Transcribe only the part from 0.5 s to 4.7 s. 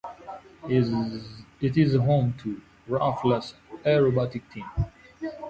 It is home to "The Roulettes" aerobatic team.